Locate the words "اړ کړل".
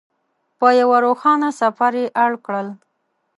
2.23-2.67